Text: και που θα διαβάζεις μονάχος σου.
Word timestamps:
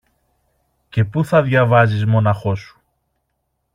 και 0.89 1.03
που 1.05 1.25
θα 1.25 1.41
διαβάζεις 1.41 2.05
μονάχος 2.05 2.59
σου. 2.59 2.81